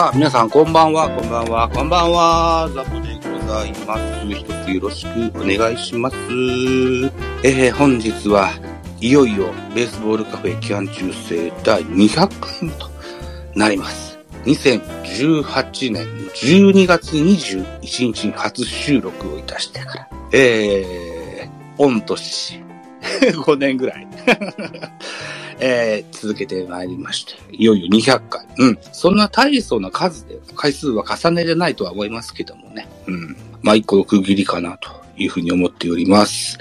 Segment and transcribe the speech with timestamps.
[0.00, 2.70] さあ、皆さん、こんばんは、こんばんは、こんばんは。
[2.74, 4.26] ザボでございます。
[4.30, 6.16] 一つよろしくお願いします。
[7.44, 8.50] えー、本日は
[9.02, 12.30] いよいよベースボールカフェ期間中制第200回
[12.62, 12.88] 目と
[13.54, 14.18] なります。
[14.46, 22.64] 2018年12月21日に初収録をいたしてから、えー、御年
[23.20, 24.08] 5年ぐらい。
[25.60, 28.46] えー続けてまいりまして、いよいよ200回。
[28.58, 28.78] うん。
[28.92, 32.88] そんな大層な数で、回数は重ねれないとは思いますけどもね。
[33.06, 33.36] うん。
[33.62, 36.58] まあ、一個の区切りかなというふうに思っております。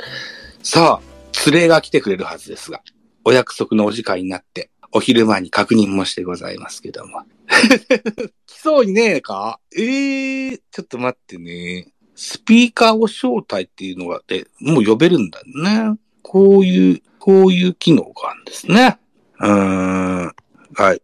[0.64, 2.82] さあ、連れが来てくれるはずですが、
[3.24, 7.24] お約束のお時間になって、お昼前に確認もしてございますけども。
[8.48, 9.60] 来そうにねえか？
[9.76, 11.94] ええー、ちょっと待ってね。
[12.16, 15.98] スピーカーを招待っていうのがで、もう呼べるんだね。
[16.22, 18.98] こういう、こういう機能があるんですね。
[19.40, 20.36] うーん。
[20.74, 21.02] はい。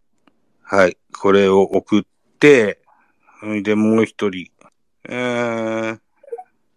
[0.63, 0.97] はい。
[1.15, 2.03] これを送っ
[2.39, 2.79] て、
[3.39, 4.47] それでもう一人。
[5.07, 5.99] えー、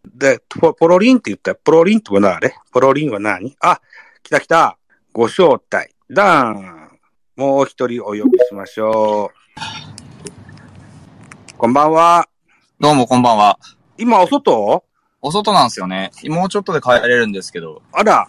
[0.04, 1.52] で、ポポロリンって言った？
[1.52, 2.38] ら、ポロリンっては何
[2.70, 3.56] ポロリンは何？
[3.60, 3.80] あ、
[4.22, 4.76] 来た来た。
[5.14, 5.94] ご招待。
[6.10, 6.98] ダーン。
[7.36, 9.34] もう一人お呼びしましょう。
[11.56, 12.28] こんばんは。
[12.78, 13.58] どうもこんばんは。
[13.96, 14.84] 今、お外？
[15.22, 16.10] お外なんですよね。
[16.26, 18.26] もうちょっとで帰れるんですけど、あら、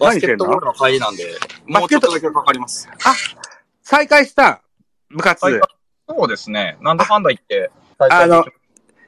[0.00, 2.88] バスケットボールの帰りなんで、もうちょっとだけかかります。
[3.82, 4.62] 再開した
[5.10, 5.60] 部活。
[6.08, 6.78] そうですね。
[6.80, 8.44] なんだかんだ言って、あの、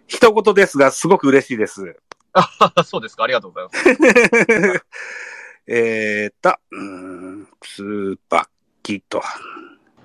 [0.07, 1.97] 一言ですが、すごく嬉しいです。
[2.35, 2.48] あ、
[2.85, 3.25] そうですか。
[3.25, 4.85] ありがとうございます。
[5.67, 8.47] えーっと、うーん、スーパッ
[8.83, 9.23] キと。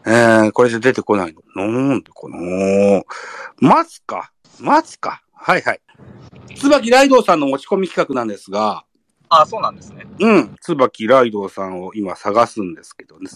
[0.05, 1.67] えー、これじゃ出てこないの？
[1.67, 3.03] なんでかな？
[3.59, 4.31] 待つか？
[4.59, 5.21] 待つか？
[5.33, 5.81] はいはい。
[6.55, 8.85] 椿ライドウさんの持ち込み企画なんですが、
[9.29, 10.05] あ、そうなんですね。
[10.19, 13.29] うん、椿ライドウさんを今探すんですけどね。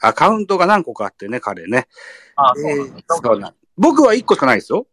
[0.00, 1.88] アカウントが何個かあってね、彼ね。
[2.36, 4.86] あ、そうなんえですーそうなん僕は1個しかないですよ。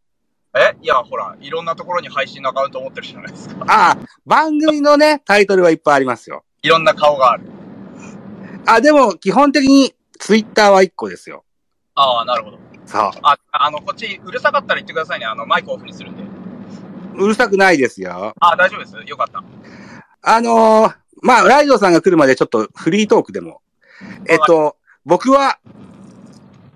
[0.55, 0.75] え？
[0.81, 3.65] いや、ほら、いろんなところに配信のアカウント持ってるじゃないですか。
[3.67, 6.43] ああ、番組のね、タイトルはいっぱいありますよ。
[6.61, 7.43] いろんな顔がある。
[8.65, 11.45] あ、でも、基本的にツイッターは1個ですよ。
[11.95, 12.59] ああ、なるほど。
[12.85, 13.11] そう。
[13.21, 15.25] あ、あの、こっち、うるさかったら言ってくださいね。
[15.25, 16.23] あの、マイクオフにするんで。
[17.15, 18.33] うるさくないですよ。
[18.39, 18.95] あ、大丈夫です？
[19.05, 19.43] よかった。
[20.29, 23.61] あのーまあ、ライドさんが来るまでちょっとフリートークでも。
[24.27, 25.57] えっと、僕は、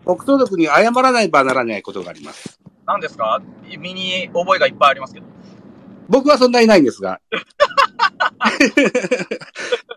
[0.06, 2.60] 北東族に謝らないばならないことがあります。
[2.88, 3.42] 何ですか？
[3.78, 5.26] 身に覚えがいっぱいありますけど。
[6.08, 7.20] 僕はそんなにないんですが。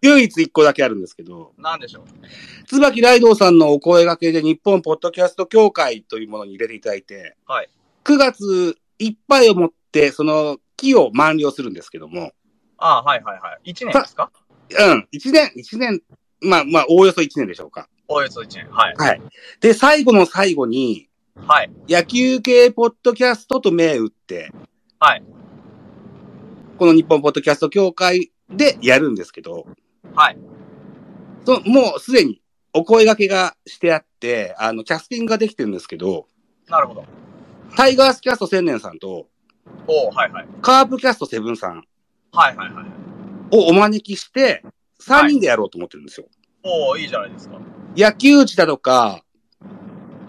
[0.03, 2.04] 唯一一個だけあるんですけど、何でしょう？
[2.66, 7.70] 椿ライドウさんのお声掛けで日本ポッドキャスト協会というものに入れていただいて、はい。
[8.04, 12.32] 9月いっぱいをもって、その期を満了するんですけども、
[12.78, 13.72] あはいはいはい。
[13.72, 14.30] 1年ですか？
[14.70, 16.02] うん、1年、1年、
[16.40, 17.88] まあまあ、おおよそ1年でしょうか。
[18.08, 18.70] およそ1年。
[18.70, 18.94] はい。
[18.96, 19.22] はい。
[19.60, 21.08] で、最後の最後に、
[21.46, 21.70] はい。
[21.88, 24.52] 野球系ポッドキャストと銘打って、
[24.98, 25.22] はい。
[26.78, 29.66] この日本ポッドキャスト協会でやるんですけど、
[30.14, 30.38] はい。
[31.44, 32.40] そもうすでに
[32.72, 36.26] お声掛けがしてあって、あの、キャスティングができてるんですけど、
[36.68, 37.04] なるほど。
[37.76, 39.28] タイガースキャスト千年さんと、
[39.86, 40.46] おはいはい。
[40.62, 41.84] カープキャストセブンさん
[42.34, 42.86] はいはいはい。
[43.56, 44.62] をお招きして、
[45.00, 46.26] 3人でやろうと思ってるんですよ。
[46.62, 47.58] おおいいじゃないですか。
[47.96, 49.22] 野球打ちだとか、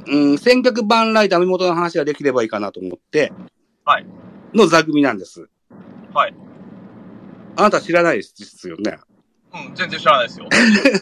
[0.08, 3.34] うん、戦略版来ダメ元の話ができればいいかなと思って、
[3.84, 4.06] はい。
[4.54, 5.50] の座組なんです。
[6.14, 6.36] はい。
[7.56, 9.00] あなた知らないですよね？
[9.54, 10.48] うん、全然知らないですよ。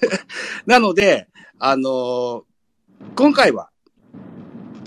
[0.66, 1.28] なので、
[1.60, 2.44] あのー
[3.16, 3.70] 今回は、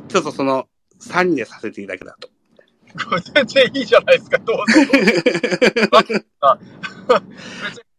[0.09, 0.67] ちょっとその、
[1.01, 2.29] 3人でさせていただけたと。
[3.35, 4.63] 全然いいじゃないですか、どうぞ。
[6.41, 6.59] あ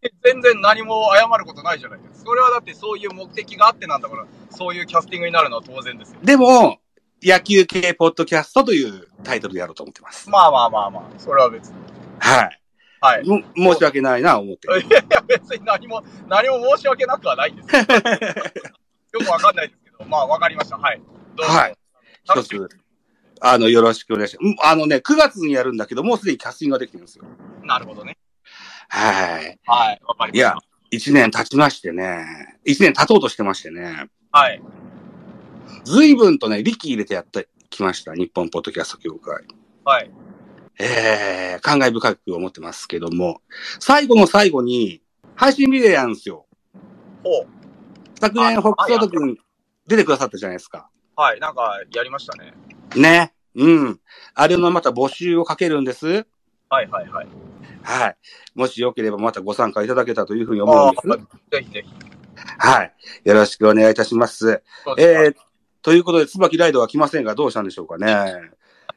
[0.02, 2.26] 別に全然何も謝ることないじゃないですか。
[2.26, 6.20] それはだってそういう目的があってなんだから、そういうキャスティングになるのは当然ですよ。
[6.24, 6.80] でも、
[7.22, 10.30] 野球系ポッドキャストというタイトルでやろうと思ってます。
[10.30, 11.76] まあまあまあまあ、それは別に。
[12.20, 12.62] はい。
[13.00, 13.26] はい。
[13.26, 14.68] 申し訳ないな、思って。
[14.70, 17.82] やいや、別に何も、何も申し訳なくはないんですよ。
[19.20, 20.78] よくわかんないですけど、まあわかりました。
[20.78, 21.02] はい。
[21.36, 21.54] どうぞ。
[21.54, 21.78] はい
[22.36, 22.70] 一つ、
[23.42, 24.46] あの、よろしくお願いします。
[24.46, 27.26] うんあのね、9月にやるんだけど、もうすでにキャスティングができてるんですよ。
[27.64, 28.18] なるほどね。
[28.90, 29.60] はい。
[29.66, 30.02] はい。
[30.06, 30.38] わかりました。
[30.38, 30.56] いや、
[30.92, 34.62] 1年経ちましてね、1年経とうとしてましてね、はい。
[35.84, 38.14] 随分とね、力入れてやってきました。
[38.14, 39.46] 日本ポッドキャスト協会。
[39.84, 40.12] はい。
[40.80, 43.42] えー、感慨深く思ってますけども、
[43.80, 45.02] 最後の最後に、
[45.36, 46.46] 配信リレーやるんですよ。
[47.24, 47.48] ほう。
[48.20, 49.38] 昨年、あ北斗斗くん
[49.88, 50.90] 出てくださったじゃないですか。
[51.16, 51.40] はい。
[51.40, 52.54] なんか、やりましたね。
[52.96, 53.34] ね。
[53.56, 54.00] うん。
[54.34, 56.08] あれのまた募集をかけるんです。
[56.70, 57.28] はいはいはい。
[57.84, 58.18] はい。
[58.56, 61.08] もしよければまたご参加いただけたというふうに思うんです。
[61.52, 61.94] ぜひぜひ。
[62.60, 62.94] はい。
[63.24, 64.38] よろしくお願いいたします。
[64.38, 65.36] すかえー、
[65.82, 68.52] ということで、椿ライドは来ませんが、どうしたんでしょうかね。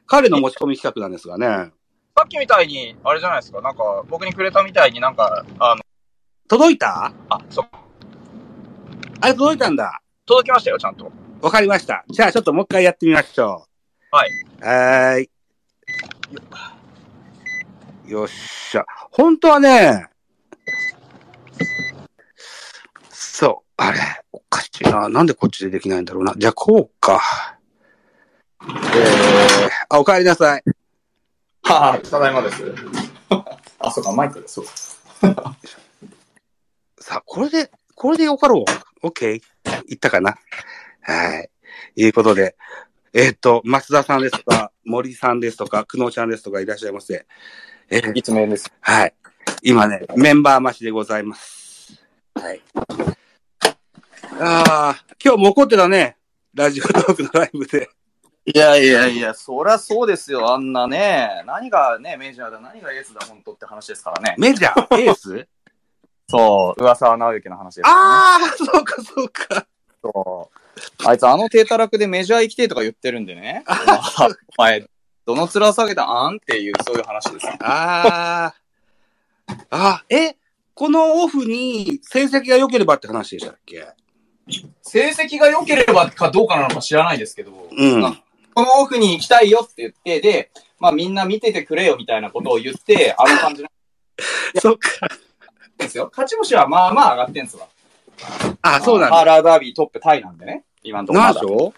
[0.05, 1.71] 彼の持ち込み企画なんですがね。
[2.17, 5.81] さっきみたいに、あれじゃないですか、なんか、僕にくれたみたいになんか、あの、
[6.49, 7.13] 届いた？
[7.29, 7.65] あ、そう、
[9.21, 10.01] あれ届いたんだ。
[10.25, 11.09] 届きましたよ、ちゃんと。
[11.41, 12.03] わかりました。
[12.09, 13.70] じゃあちょっともう一回やってみましょう。
[14.11, 14.31] はい。
[14.61, 15.21] はー
[18.07, 18.11] い。
[18.11, 18.85] よっしゃ。
[19.11, 20.09] 本当はね、
[23.09, 23.99] そう、あれ、
[24.33, 25.07] おかしいな。
[25.07, 26.33] なんでこっちでできないんだろうな。
[26.35, 27.57] じゃあこうか。
[28.61, 28.69] えー、
[29.87, 30.63] あ、お帰りなさい。
[31.63, 32.63] はあ、ただいまです。
[33.79, 34.55] あ、そうか、マイクです。
[34.55, 34.65] そう
[36.99, 39.07] さあ、これで、これでよかろう。
[39.07, 39.41] オッケー。
[39.87, 40.35] いったかな。
[41.01, 41.49] はい。
[41.95, 42.57] いうことで、
[43.13, 47.25] えーっと、松田さんですとか、森さんですとか、久野ちゃんですとかいらっしゃいませ。
[47.89, 48.71] えーいつもです。
[48.79, 49.13] はい。
[49.63, 52.01] 今ね、メンバー増しでございます。
[52.35, 52.61] はい。
[54.39, 56.15] ああ、今日も怒ってたね。
[56.53, 57.89] ラジオトークのライブで。
[58.45, 61.43] いやいやいや、そりゃそうですよ、あんなね。
[61.45, 64.35] 何がね、メジャーだ、何がエースだ、本当って話ですからね。
[64.37, 65.47] メジャー、エース？
[66.29, 67.93] そう、噂は直之の話ですね。
[67.93, 69.67] ああ、そうかそうか。
[70.01, 70.60] そう。
[71.05, 73.63] あいつあの低たらくでメジャー行きてえとか言ってるんでね。
[73.67, 73.75] ま
[74.17, 74.81] あお前、
[75.25, 77.53] どの面下げたあんっていう、そういう話ですよ。
[77.61, 78.55] ああ。
[79.69, 80.35] あ、え、
[80.73, 83.85] このオフに成績が良ければって話でしたっけ？
[84.81, 88.05] 成績が良ければかどうかなのか知らないですけど、うん。
[88.05, 88.21] あ
[88.53, 93.63] このオフに行きたいよって言って、で、まあみんな見ててくれよみたいなことを言って、あの感じ
[94.59, 95.07] そっか。
[95.77, 96.09] ですよ。
[96.11, 97.67] 勝ち星はまあまあ上がってんすわ。
[98.61, 99.35] あ、そうなんハーだ。
[99.37, 100.63] ラーダービートップタイなんでね。
[100.83, 101.25] 今のところ。
[101.25, 101.73] 何勝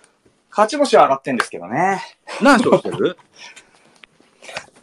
[0.50, 2.02] 勝ち星は上がってんですけどね。
[2.42, 3.18] 何勝してる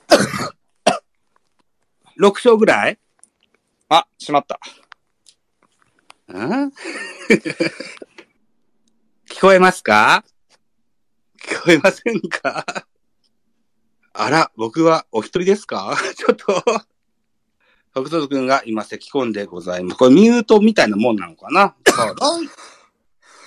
[2.19, 2.99] ?6 勝ぐらい？
[3.89, 4.59] あ、しまった。
[6.33, 6.73] ん？
[9.29, 10.25] 聞こえますか？
[11.43, 12.65] 聞こえませんか？
[14.13, 15.97] あら、僕はお一人ですか？
[16.17, 16.63] ちょっと、
[17.93, 19.99] 北斗くんが今咳込んでございます。
[19.99, 21.75] これミュートみたいなもんなのかな？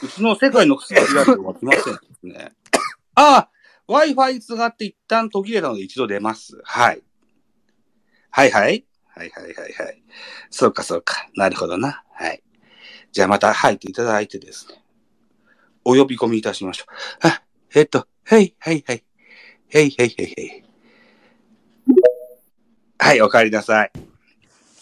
[0.04, 2.52] うちの世界の薬が開くは来ませんですね。
[3.16, 3.50] あ、
[3.88, 6.60] Wi-Fi つがって一旦途切れたので一度出ます。
[6.64, 7.02] はい。
[8.30, 8.86] はいはい。
[9.08, 10.04] はいはいはいはい。
[10.50, 11.30] そうかそうか。
[11.36, 12.04] なるほどな。
[12.12, 12.44] はい。
[13.14, 14.84] じゃあまた入っていただいてですね。
[15.86, 17.28] お呼び込みいたしましょう。
[17.28, 17.42] あ、
[17.74, 19.04] えっと、はい、はい、はい。
[19.74, 20.64] はい、はい、はい、はい。
[22.98, 23.92] はい、お帰りなさい。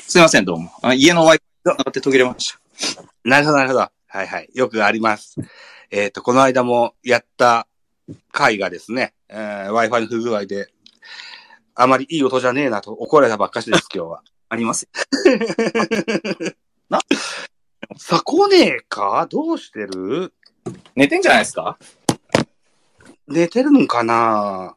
[0.01, 0.71] すいません、どうも。
[0.81, 3.03] あ家の Wi-Fi がって途切れました。
[3.23, 3.89] なるほど、なるほど。
[4.13, 4.49] はい、はい。
[4.53, 5.37] よくあります。
[5.89, 7.65] えっ、と、この間もやった
[8.33, 10.67] 回がですね、えー Wi-Fi の不具合で、
[11.75, 14.23] あまりいい音じゃねえなと怒られたばっかしです、今日は。
[14.49, 14.89] あります。
[17.97, 19.27] さこねえか？
[19.29, 20.33] どうしてる？
[20.93, 21.77] 寝てんじゃないですか？
[23.27, 24.75] 寝てるのかな？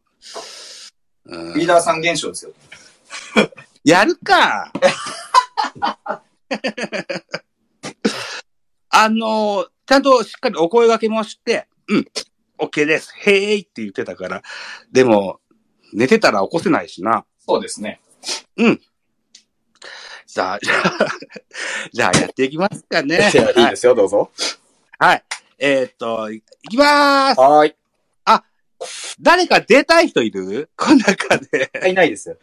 [1.25, 2.53] うんリーダーさん現象ですよ。
[3.83, 4.71] やるか
[8.97, 12.07] あの、ちゃんとしっかりお声掛けもして、うん、
[12.59, 13.13] OK です。
[13.17, 14.43] へーいって言ってたから。
[14.93, 15.41] でも、
[15.93, 17.25] 寝てたら起こせないしな。
[17.45, 18.01] そうですね。
[20.27, 20.99] さあ、じゃあ、
[21.93, 23.31] じゃあやっていきますかね。
[23.57, 24.31] いいですよ、どうぞ。
[24.99, 25.25] はい。
[25.59, 27.41] えーっと、いいきまーす。
[27.41, 27.75] はーい。
[29.21, 30.69] 誰か出たい人いる？
[30.77, 31.71] この中で。
[31.89, 32.37] いないですよ。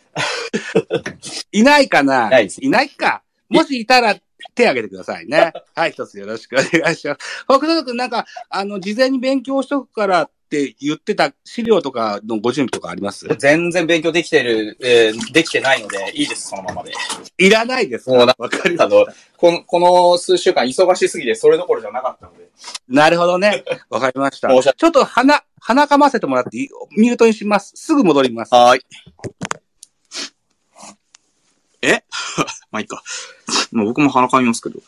[1.52, 2.32] いないかな？
[2.40, 3.22] いないか。
[3.50, 4.18] もしいたら
[4.56, 5.54] 手挙げてくださいね。
[5.76, 7.44] はい、一つよろしくお願いします。
[7.46, 13.26] 北斗くんなんか、あの、事前に勉強しとくからって言ってた資料とかのご準備とかあります？
[13.38, 16.92] 全然勉強できてる、えーできてないので、いいです、そのままで。
[17.38, 18.12] いらないですか？
[18.12, 19.06] もうなわかりあの、
[19.38, 22.50] この、この数週間忙しすぎて、それどころじゃなかったので。
[22.90, 23.64] なるほどね。
[23.90, 24.50] わかりました。
[24.50, 26.70] ちょっと鼻、鼻かませてもらっていい？
[26.98, 27.72] ミュートにします。
[27.76, 28.54] すぐ戻ります。
[28.54, 28.82] はーい。
[31.82, 32.04] え？
[32.72, 33.04] まあいいか。
[33.72, 34.80] もう僕も鼻かみますけど。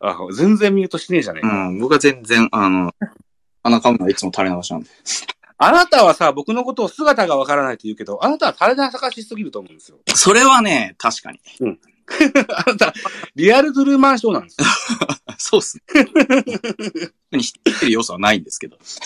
[0.00, 1.68] あ全然ミュートしねえじゃねえか。
[1.68, 2.94] うん、僕は全然、あの、
[3.62, 4.90] 鼻かむのはいつも垂れ流しなんで。
[5.62, 9.98] あなたはさ、僕のことを姿がわからないと言うけど、あなたは垂れ流しすぎると思うんですよ。
[10.14, 11.40] それはね、確かに。
[12.56, 12.94] あなた、
[13.34, 14.66] リアルトゥルーマンショーなんですよ。
[15.36, 17.42] そうっすね。
[17.42, 18.78] 知ってる要素はないんですけど。
[18.82, 18.96] さ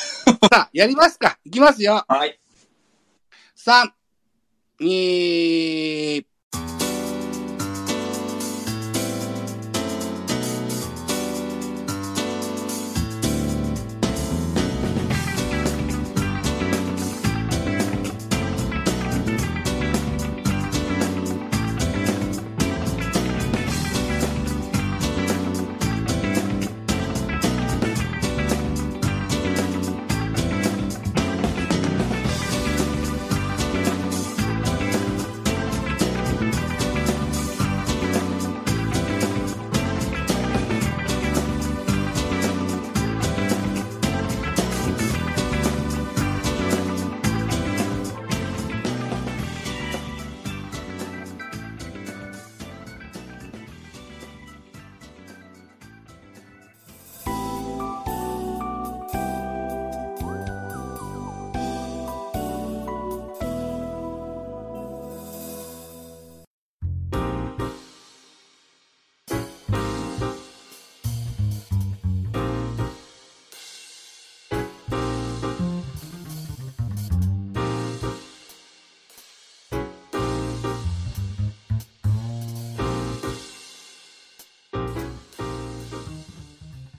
[0.53, 1.39] あ、やりますか。
[1.45, 2.05] いきますよ。
[2.07, 2.39] はい。
[3.57, 3.91] 3、
[4.81, 6.25] 2、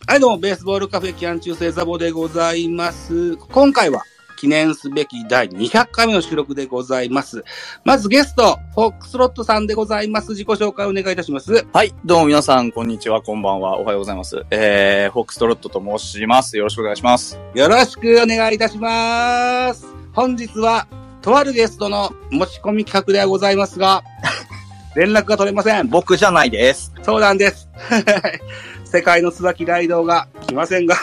[0.07, 3.35] はい、どうも、ベースボールカフェキャン中世ザボでございます。
[3.37, 4.03] 今回は、
[4.37, 7.43] 記念すべき第200回目の収録でございます。
[7.83, 10.29] まずゲスト、フォックスロットさんでございます。
[10.29, 11.65] 自己紹介お願いいたします。
[11.73, 11.91] はい。
[12.05, 14.45] どうも皆さん、こんにちは、こんばんは、おはようございます。
[14.51, 16.55] えー、フォックストロットと申します。
[16.55, 17.39] よろしくお願いします。
[17.55, 19.87] よろしくお願いいたします。
[20.13, 20.87] 本日は、
[21.23, 24.03] とあるゲストの持ち込み企画ではございますが、
[24.95, 25.89] 連絡が取れません。
[25.89, 26.93] 僕じゃないです。
[27.01, 27.67] そうなんです。
[28.95, 30.95] 世界の椿ライドウが来ませんが、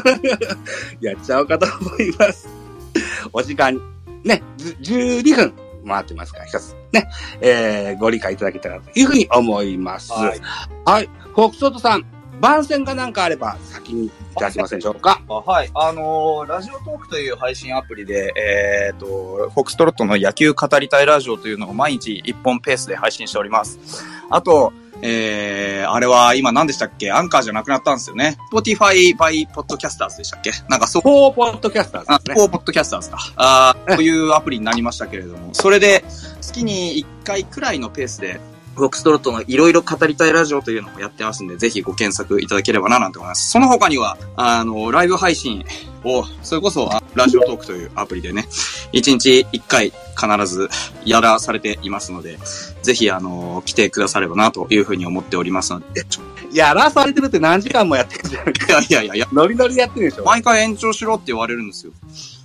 [1.02, 2.48] やっちゃおうかと思います。
[3.34, 3.78] お時間、
[4.24, 5.52] ね、ず12分
[5.86, 7.10] 回ってますから、一つ、ね、
[7.42, 10.10] えー、ご理解いただけたらというふうに思います。
[10.10, 10.40] はい。
[10.86, 11.10] はい。
[11.34, 12.06] フォークソートさん、
[12.42, 15.22] 番宣がなんかあれば先にいただけませんでしょうか。
[15.28, 15.70] あはい。
[15.74, 24.04] あのーラジオトークという配信アプリで、えー、と、フォックストロットの野球語りたいラジオというのを毎日1本ペースで配信しております。
[24.28, 24.72] あと、
[25.02, 27.12] えー、あれは今何でしたっけ？
[27.12, 28.36] アンカーじゃなくなったんですよね。
[28.52, 30.50] Spotify by Podcasters でしたっけ？
[30.68, 32.34] なんかそフォーポッドキャスターあ、ですね。
[32.34, 33.18] こう、ポッドキャスターですか。
[33.36, 36.04] あーというアプリになりましたけれども、それで、
[36.40, 38.40] 月に1回くらいのペースで、
[38.74, 43.50] フォックストロットのいろいろ語りたいラジオというのもやってますんで、ぜひご検索いただければななんて思います。
[43.50, 45.64] その他には、あの、ライブ配信
[46.04, 48.46] を、それこそ、あラジオトークというアプリでね、
[48.92, 50.68] 1日1回必ず
[51.04, 52.38] やらされていますので、
[52.82, 56.06] ぜひ、あの、来てくださればなというふうに思っておりますので、
[56.52, 58.48] やらされてるって何時間もやってるじゃん。
[58.48, 60.24] いやいやいやいや、ノリノリでやってるでしょ。
[60.24, 61.92] 毎回延長しろって言われるんですよ。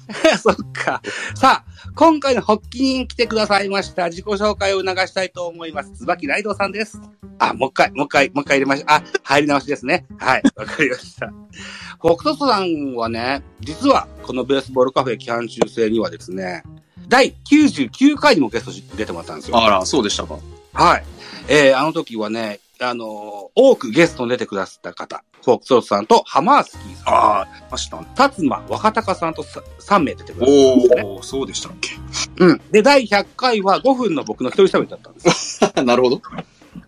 [0.41, 1.01] そっか。
[1.35, 4.07] さあ、今回の発起に来てくださいました。
[4.09, 5.91] 自己紹介を促したいと思います。
[5.93, 6.99] 椿ライドウさんです。
[7.39, 8.95] あ、もう一回、もう一回、もう一回入れました。
[8.95, 10.05] あ、入り直しですね。
[10.17, 11.27] はい、わかりました。
[11.27, 16.63] フォークトストさんはね、実は、このベースボールカフェ期間中制にはですね、
[17.07, 19.57] 第99回にもゲストし出てもらったんですよ。
[19.57, 20.37] あら、そうでしたか。
[20.73, 21.03] はい。
[21.47, 28.07] えー、あの時はね、あのー多くゲストに出てくださった方、フォークトストさんとハマースキーさん、ああ、いましたね。
[28.15, 31.01] 達馬若隆さんとさ3名出てくださったんですね。
[31.03, 31.91] おー、そうでしたっけ。
[32.39, 32.61] うん。
[32.71, 35.59] で、第100回は5分の僕の一人喋りだったんです。
[35.83, 36.21] なるほど。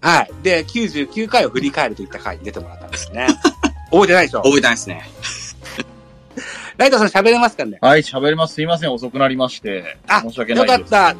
[0.01, 0.31] はい。
[0.43, 3.27] で、99回を振り返るといった回に出てもらったんですね。
[3.91, 4.41] 覚えてないでしょ？
[4.43, 5.09] 覚えてないですね。
[6.77, 7.77] ライトさん喋れますかね？
[7.81, 8.53] はい、喋ります。
[8.53, 9.97] すいません、遅くなりまして。
[10.07, 10.91] あ、申し訳よないです。
[10.91, 11.15] かっ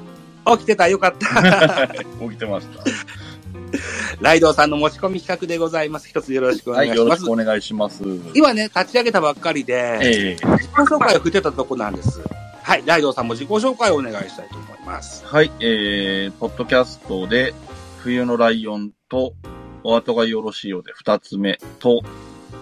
[0.45, 0.51] た。
[0.57, 1.87] 起きてた、よかった。
[1.87, 2.83] 起きてました。
[4.21, 6.09] ライドウさんの持ち込み企画でございます。
[6.09, 7.07] 一つよろしくおはい、願いします。
[7.07, 8.03] よろしくお願いします。
[8.33, 12.21] 今ね、立ち上げたばっかりで、ええ自己紹介を振ってたとこなんです。
[12.63, 12.83] はい。
[12.85, 15.25] ライドウさんも自己紹介をお願いしたいと思います。
[15.25, 17.53] はい、えー、ポッドキャストで、
[17.99, 19.33] 冬のライオンと、
[19.83, 22.03] お後がよろしいようで二つ目と、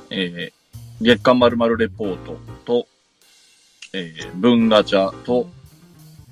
[0.10, 2.88] えー、月刊まるまるレポートと、
[3.94, 5.50] えー、文ガチャと、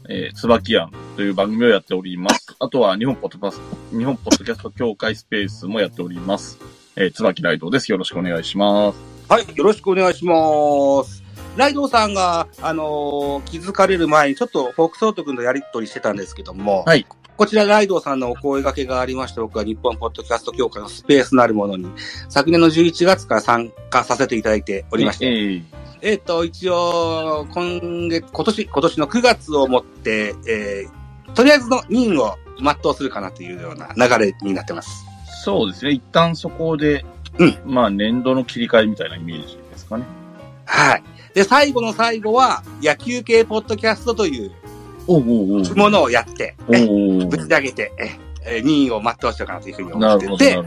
[0.08, 2.45] えー、椿庵という番組をやっております。
[2.66, 6.58] あとは日本ポッドキャスト、日本ポッドキャスト協会スペースもやっております。
[6.96, 7.92] えー、椿ライドです。
[7.92, 8.98] よろしくお願いします。
[9.30, 9.46] はい。
[9.56, 11.22] よろしくお願いします。
[11.56, 17.06] ライドウさんが、あのー気づかれる前にちょっとフォークソート君とやりとりしてたんですけども、はい。
[17.38, 21.88] こちらライドウさんのお声掛けがありまして、僕は日本ポッドキャスト協会のスペースなるものに、
[22.30, 25.64] 昨年の11月から参加させていただいておりまして、えー
[26.02, 35.06] えっ、と、一応、今月、今年、今年の9月をもって、えー、とりあえずの任務を全うするかなというような流れになってます。
[35.44, 35.92] そうですね。
[35.92, 37.06] 一旦そこで、
[37.38, 40.06] うんまあ年度の切り替えみたいなイメージですかね。
[40.66, 41.04] はい。
[41.34, 44.52] で、最後の最後は、野球系ポッドキャストという
[45.08, 45.22] おうお
[45.76, 48.10] ものをやって、おおうぶち上げて、え
[48.48, 50.60] えー任務を全うしようかなというふうに思ってて。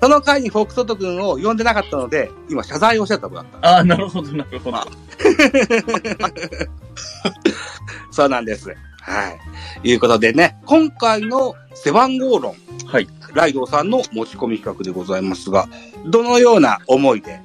[0.00, 3.68] その回にフォークソット君を呼んでなかったので、今謝罪をしてたところだった。
[3.76, 4.78] ああ、なるほど、なるほど。
[8.12, 8.76] そうなんです。
[9.06, 9.38] は
[9.84, 9.88] い。
[9.88, 12.54] いうことでね、今回の背番号論、
[12.86, 13.08] はい。
[13.34, 15.68] ライドウさんの持ち込み企画でございますが、
[16.06, 17.40] どのような思いで、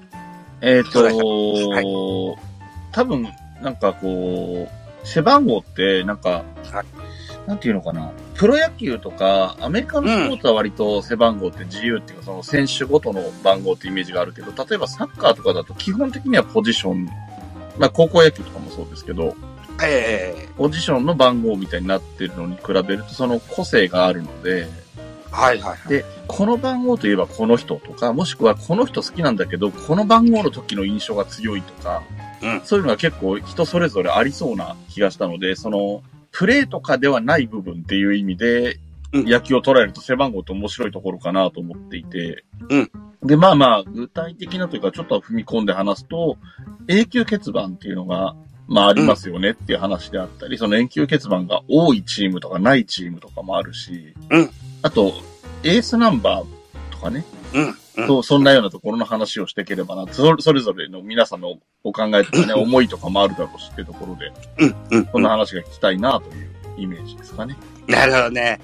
[0.62, 2.38] えっ、そうですと、
[2.92, 3.28] 多分、
[3.62, 4.68] なんかこ
[5.04, 6.30] う、背番号って、なんか、
[6.72, 6.86] はい
[7.48, 8.12] なんていうのかな？
[8.36, 17.06] プロ野球とか、アメリカのスポーツは割と背番号って自由っていうか、その選手ごとの番号ってイメージがあるけど、例えばサッカーとかだと基本的にはポジション、
[17.80, 19.36] まあ高校野球とかもそうですけど、
[19.84, 24.68] ええポジションの番号みたいになってるのに比べると、その個性があるので、
[25.32, 25.90] はいはいはい。
[25.90, 32.04] で、この番号といえばこの人とか、もしくはこの人好きなんだけど、この番号の時の印象が強いとか、
[32.44, 32.62] うん。
[32.64, 38.80] そういうのが結構人それぞれありそうな気がしたので、その、プレーとかではない部分っていう意味で、
[39.14, 39.26] うん。
[39.26, 42.92] 野球を捉えると背番号って面白いところかなと思っていて、うん。
[43.24, 46.38] で、まあまあ、具体的なというか、ちょっと踏み込んで話すと、
[46.88, 48.36] 永久欠番っていうのが、
[48.72, 54.50] まあありますよねっていう話であったり、その永久欠番が多いチームとかないチームとかもあるし、うん
[54.82, 55.14] あと、
[55.64, 57.76] エースナンバーとかね、うん。
[57.98, 58.08] うん。
[58.08, 60.12] そう、そんなようなところの話をしていければな。
[60.12, 64.76] そそれぞれの皆さんのお考えとかね、 思いとかもあるだろうしっていうところで、うん。
[64.92, 65.10] うん。
[65.12, 67.58] そんな話が聞きたいなというイメージですかね。
[67.88, 68.60] なるほどね。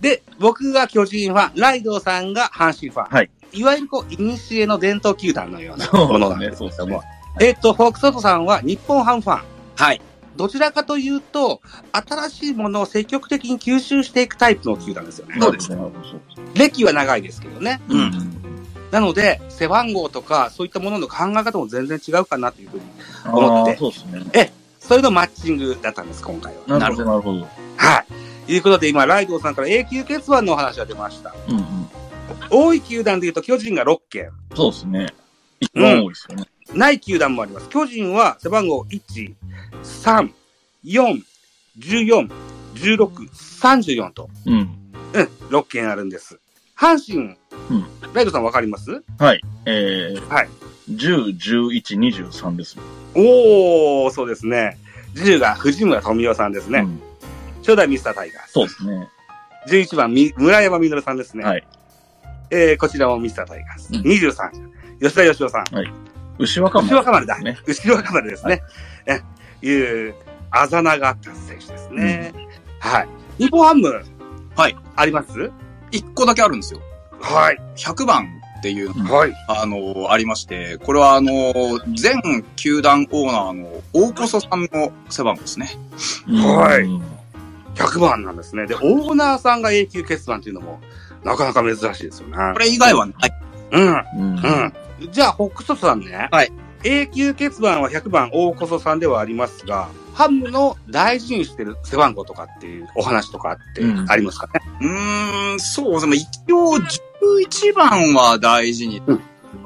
[0.00, 3.04] で、僕が巨人ファン、ライドウさんが阪神ファン。
[3.14, 3.30] はい。
[3.52, 7.11] いわゆるこう、いにしえの伝統球団のようなものなんですそうですねけども。
[7.40, 9.42] えっと、フォークソートさんは日本ハムファン。
[9.76, 10.00] はい。
[10.36, 11.60] どちらかというと、
[11.92, 15.36] 新しいものを積極的に吸収していくタイプの球団ですよね。
[15.40, 15.76] そうですね。
[15.76, 16.20] なるほどそう
[16.54, 17.80] 歴は長いですけどね。
[17.88, 18.42] うんうん。
[18.90, 22.82] なので、背番号とか、そういったものの考え方も全然違うかなというふうに、
[23.26, 24.52] 思ってああ、そうですね。
[24.80, 26.78] それのマッチングだったんです、今回は。
[26.78, 27.48] なるほど、なるほど。
[27.76, 28.04] は
[28.48, 28.52] い。
[28.52, 31.34] いうことで、今、ライドウさんから永久欠番のお話が出ました。
[31.48, 31.64] うんうん。
[32.50, 34.30] 多い球団で言うと、巨人が6件。
[34.54, 35.14] そうですね。
[35.60, 36.44] 一番多いですよね。
[36.74, 37.68] ない球団もあります。
[37.68, 39.34] 巨人は背番号1、
[39.82, 40.30] 3、
[40.84, 41.22] 4、
[41.78, 42.30] 14、
[42.74, 43.06] 16、
[43.60, 44.54] 34と、うん。
[45.14, 46.38] うん、6件あるんです。
[46.76, 47.36] 阪神、
[47.70, 49.02] うんライドさんわかります？
[49.18, 49.40] はい。
[49.66, 50.48] えー、はい。
[50.90, 52.76] 10、11、23です。
[53.14, 54.78] おー、そうですね。
[55.14, 56.80] 10が藤村富夫さんですね。
[56.80, 57.00] うん
[57.60, 58.52] 初代ミスタータイガース。
[58.54, 59.08] そうですね。
[59.68, 61.44] 11番、み村山みのるさんですね。
[61.44, 61.64] はい。
[62.50, 63.94] えー、こちらもミスタータイガース。
[63.94, 65.64] うん23、吉田義雄さん。
[66.42, 67.38] 牛若牛若丸だ。
[67.38, 67.58] ね。
[67.66, 68.62] 後ろ若丸ですね。
[69.06, 69.20] え、
[69.66, 70.14] いう、
[70.50, 72.32] あざながあった選手ですね。
[72.80, 73.08] はい。
[73.38, 74.04] 日本ハム。
[74.56, 74.76] はい。
[74.96, 75.50] あります？
[75.90, 76.80] 一個だけあるんですよ。
[77.20, 77.58] はい。
[77.76, 78.28] 100番
[78.58, 79.34] っていう、はい。
[79.48, 81.52] あの、ありまして、これはあの、
[81.96, 85.70] 全球団オーナーの大こそさんの背番号ですね。
[86.28, 87.02] はいうん
[87.74, 88.66] 100番なんですね。
[88.66, 90.78] で、オーナーさんが永久欠番っていうのも、
[91.24, 92.36] なかなか珍しいですよね。
[92.52, 93.32] これ以外はない。
[93.70, 93.86] うん。
[93.88, 93.96] うん。
[94.18, 94.72] うん。
[95.10, 96.28] じゃあ、ホックソトさんね。
[96.30, 96.52] はい。
[96.84, 106.16] 永久欠番は100番大こそさんではありますが、ハムの大事にしてる背番号とかっていうお話とかってうんありますかね、うーん、そうですね。
[106.16, 109.00] 一応、11番は大事に、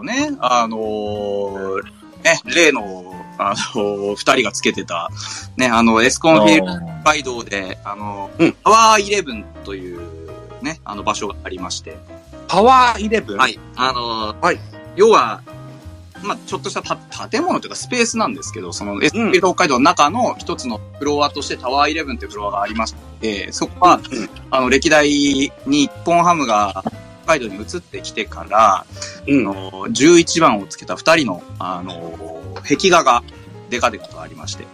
[0.02, 1.82] ね、あのー
[2.22, 5.08] ね、例の、あのー二人がつけてた、
[5.56, 10.00] ね、あの、エスコンフィールドあ北海道で、あの、うんパワーイレブンという、
[10.62, 11.96] ね、あの場所がありまして、
[12.46, 13.38] パワーイレブン？
[13.38, 13.48] は。
[13.48, 13.58] い。
[13.74, 14.58] あのーはい
[14.96, 15.42] 要は、
[16.22, 26.82] まあ、ちょっとしたた建物というかスペースなんですけど、その、エスコンフィールド北海道の中の一つのフロアとしてタワーイレブンというフロアがありまして、そこは、うんあの、歴代に日本ハムが
[27.24, 28.86] 北海道に移ってきてから、
[29.26, 29.48] うん。
[29.48, 32.18] あの、11番をつけた二人の、あの、
[32.62, 33.22] 壁画が
[33.70, 34.66] デカデカとありまして、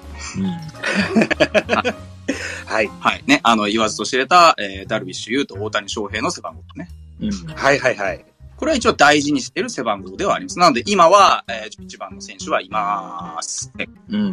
[2.67, 2.91] はい。
[3.01, 3.25] はい。
[3.27, 6.89] ね、あの、言わずと知れた、えー、ダルビッシュ有と大谷翔平の背番号ね。
[7.21, 8.25] ーうんはいはいはい。
[8.63, 10.57] これは一応大事にしている背番号ではあります。
[10.57, 13.73] なので、今は、えー、11番の選手はいます。
[13.75, 14.27] ねうんう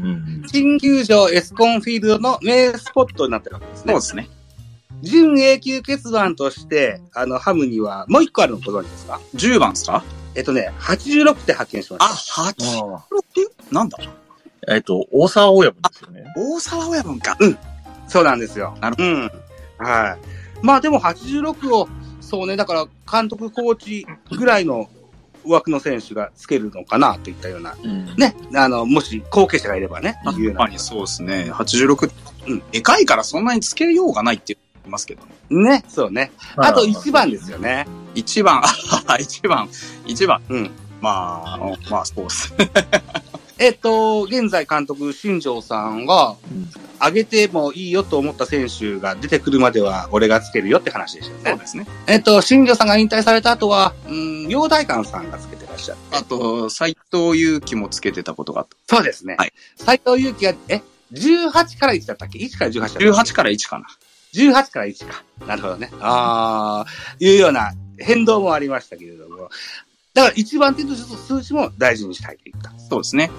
[0.43, 4.05] ん新球場エスコンフィールドの名スポットになってるわけですねそうで。
[4.05, 4.29] すね。
[5.01, 10.03] 準永久欠番として、あの、ハムにはもう一個あるのご存知ですか？10番ですか？
[10.35, 12.43] えっとね、86って発見しまあ、した。
[12.43, 12.97] 86?
[12.97, 13.03] あ
[13.71, 13.97] なんだ？
[13.97, 14.09] ー
[14.75, 16.23] えっと、大沢親分ですよね。
[16.37, 17.35] 大沢親分か。
[18.07, 18.77] そうなんですよ。
[18.79, 19.07] なるほど。
[19.09, 19.31] うん。
[19.79, 20.17] はい。
[20.61, 21.89] まあでも86を、
[22.29, 24.05] そうね、だから監督、コーチ
[24.37, 24.87] ぐらいの
[25.45, 28.15] 枠の選手がつけるのかなといったような、うん。
[28.17, 31.49] ね、あの、もし後継者がいればね、いうようそうですね。
[31.51, 32.11] 86、う
[32.47, 32.63] うんん。
[32.71, 35.79] でかいからそんなにつけようがないって言いますけどね。
[35.79, 36.31] ね、そうね。
[36.55, 37.87] あと1番ですよね。
[38.13, 38.67] 1番、 あ
[39.17, 39.67] 1番、
[40.05, 40.41] 1番。
[40.49, 40.71] うん。
[41.01, 42.53] まあ、まあ、そうです。
[43.57, 46.69] えっと、現在監督、新庄さんがうん、
[47.01, 51.51] 上げてもいいよと思った選手が出てくるまでは、俺がつけるよって話でしたよね。
[51.51, 51.87] そうですね。
[52.07, 56.17] えっと、新庄さんが引退された後は、うん、陽大館さんがつけてらっしゃって。
[56.17, 58.95] あと、斎藤佑樹もつけてたことがあった。
[58.95, 59.35] そうですね。
[59.37, 59.53] はい。
[59.77, 60.81] 斎藤佑樹が、え、
[61.13, 63.85] 18から1だったっけ ?1 から18だったっけ？18から1かな。
[64.33, 65.23] 18から1か。
[65.47, 65.89] なるほどね。
[65.99, 69.49] ああ、いうような変動もありましたけれども。
[70.13, 73.31] だから一番手と数字も大事にしたいといったそうですね。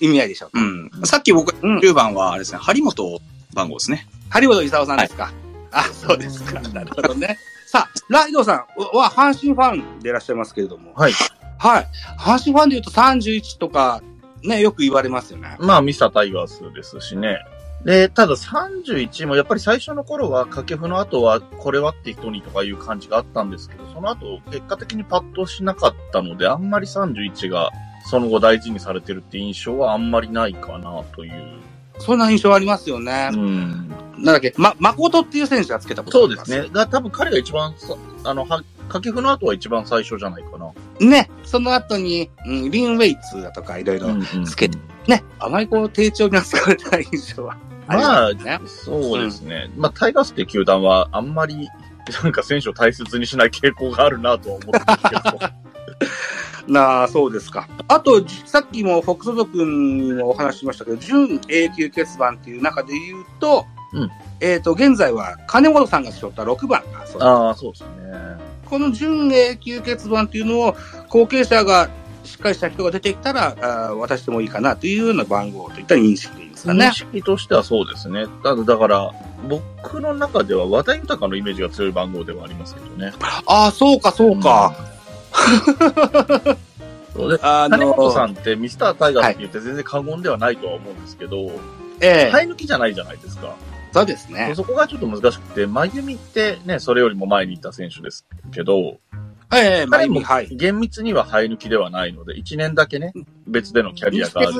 [0.00, 0.60] 意味合いでしょうか？
[0.60, 0.90] うん。
[1.04, 3.20] さっき僕、うん10番は、あれですね、張本
[3.54, 4.06] 番号ですね。
[4.30, 5.32] 張本勲さんですか、
[5.72, 6.60] あ、そうですか。
[6.60, 7.38] なるほどね。
[7.66, 10.92] さあ、ライドさんは阪神ファンでいらっしゃいますけれども。
[10.94, 11.12] はい。
[11.58, 11.88] はい。
[12.18, 14.02] 阪神ファンで言うと31とか、
[14.42, 15.56] ね、よく言われますよね。
[15.58, 17.38] まあ、ミスタータイガースですしね。
[17.84, 27.70] で、ただ31もやっぱり最初の頃は掛布の後はこれはって人にとかいう感じがあったんですけど、その後結果的にパッとしなかったので、あんまり31が
[28.06, 31.32] その後大事にされてるって印象はあんまりないかなという。
[31.98, 33.30] そんな印象ありますよね。
[33.32, 33.88] うん。
[34.18, 36.68] なんだっけ、ま、誠っていう選手がつけたことそうですね。
[36.70, 40.72] が多分彼が一番さ、あの、は、掛布の後は一番最初じゃないかな。
[41.00, 44.08] ね、その後に、うん、リン・ウェイツだとかいろいろ、
[44.44, 49.70] つけてね、あまりこう、丁重に扱われてない印象はまあね。、そうですね。
[49.76, 51.68] まあ、タイガースって球団はあんまり
[52.22, 55.56] なんか選手を大切にしない傾向があるなとは思ってますけど。
[56.68, 57.68] なあ、そうですか。
[57.88, 67.88] あと、じさっきもフォックスド君にもお話ししましたけど、準永久欠番っていう中で言うと、うんえっ、と、現在は金本さんが背負った6番がそうですああ、そうですね。
[68.68, 70.76] この準永久欠番っていうのを、
[71.08, 71.88] 後継者が
[72.24, 76.92] しっかりした人が出てきたら、あー渡してもいいかなというような番号といった認識でいいですかね認。
[76.92, 78.26] 識としてはそうですね。
[78.42, 79.12] ただ、だから、
[79.48, 83.12] 僕の中では和田豊のイメージが強い番号ではありますけどね。
[83.46, 84.95] ああ、そうか、そうか。
[87.14, 91.50] そうであ金本さの、んってミスタータイガーって言って全然過言ではないとは思うんですけど、
[92.00, 93.56] ええ生え抜きじゃないじゃないですか。
[93.92, 94.52] そうですね。
[94.54, 98.98] そこがちょっと難しくて、真由美ってね、それよりも前にいた選手ですけど、
[99.54, 100.48] ええまあ、彼もはい。
[100.48, 103.12] 厳密には生え抜きではないので、1年だけね、
[103.46, 104.52] 別でのキャリアがある。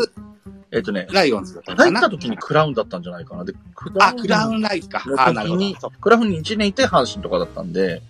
[0.72, 3.44] えっとね、ライオンズだった入った時にクラウンだったんじゃないかな。
[3.44, 5.02] で、クあ、クラウンライズか。
[5.18, 5.90] あ、なるほど。
[6.00, 8.02] クラウンに1年いて阪神とかだったんで、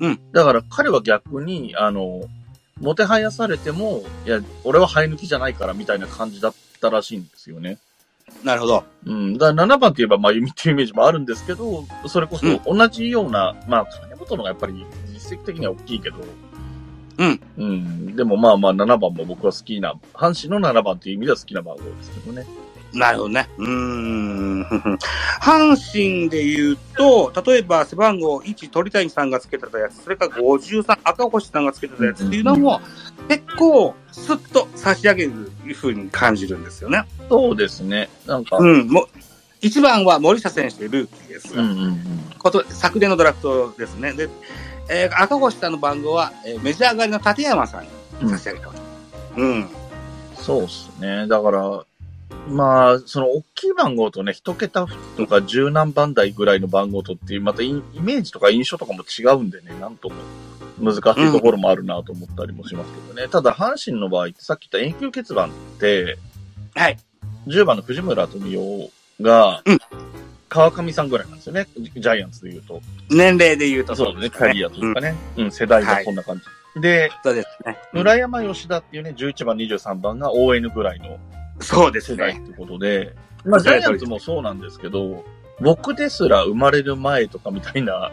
[0.00, 0.20] うん。
[0.32, 2.22] だから彼は逆に、あの、
[2.80, 7.78] もてはやされても、いや、俺は生え抜きじゃないからみたいな感じだったらしいんですよね。
[8.42, 8.84] なるほど。
[9.06, 9.38] うん。
[9.38, 16.16] だから7番って言えば、まゆみっていうイメージもあるんですけど、それこそうん同じような、まあ、金本のがやっぱり実績的には大きいけど、
[17.16, 17.40] うん。
[17.58, 18.16] うん。
[18.16, 22.46] でもまあまあ7番も僕は好きな、阪神の7番っていう意味では好きな番号ですけどね。
[22.94, 23.48] なるほどね。
[23.58, 24.62] うーん。
[25.40, 32.80] 阪神で言うと、例えば背番号1鳥谷さんがつけてたやつ、それから53赤星さんがつけてたやつっていうのも、
[33.28, 35.32] 結構スッと差し上げる
[35.74, 37.04] ふうに感じるんですよね。
[37.28, 38.08] そうですね。
[38.26, 38.88] なんか、うん。
[38.88, 39.08] も
[39.60, 41.98] 1番は森下選手でルーキーですが、うんうんうん。
[42.38, 44.12] こと昨年のドラフトですね。
[44.12, 44.28] で、
[44.90, 47.84] えー赤星さんの番号は、えーメジャー上がりの立山さん
[48.24, 48.72] に差し上げたと。
[49.36, 49.68] うん。
[50.36, 51.26] そうっすね。
[51.26, 51.84] だから、
[52.48, 60.16] まあ、その大きい番号とね、一桁とか十何番台ぐらいの番号とっていう、またイイメージとか印象とかも違うんでね、なんとも
[60.78, 63.28] 難しいところもあるなと思ったりもしますけどね。
[63.28, 66.18] ただ、阪神の場合ってさっき言った永久欠番って、
[66.74, 66.98] はい。
[67.46, 69.78] 10番の藤村富夫がうん、
[70.48, 71.66] 川上さんぐらいなんですよね。
[71.76, 72.80] ジャイアンツで言うと。
[73.10, 75.14] 年齢で言うとそうですね、キャリアというかね。
[75.36, 76.40] うん、世代がこんな感
[76.74, 76.80] じ。
[76.80, 77.78] で、そうですね。
[77.92, 81.18] 村山吉田っていうね、11番、23番が ON ぐらいの
[81.60, 82.40] そうですね。
[82.44, 83.14] ってことで、
[83.44, 85.24] まあ、ジャイアンツもそうなんですけど、
[85.60, 88.10] 僕ですら生まれる前とかみたいな、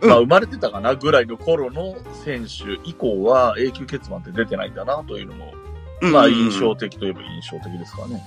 [0.00, 5.52] うんまあ生まれてたかなぐらいの頃の選手以降は永久欠番って出てないんだなというのも、
[6.00, 8.22] まあ印象的といえば印象的ですかね。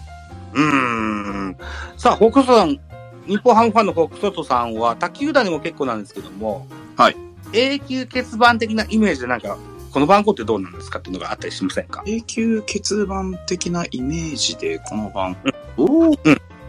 [0.53, 1.57] うーん。
[1.97, 2.79] さあ、ホークストさん、
[3.27, 7.17] 日本ハムファンのホークストトさんは、卓球団でも結構なんですけども、はい。
[7.53, 9.57] 永久欠番的なイメージでなんか、
[9.93, 12.01] この番号ってどうなんですかっていうのがあったりしませんか？
[12.07, 15.37] 永久欠番的なイメージで、この番
[15.77, 15.87] 号。
[15.87, 16.15] どう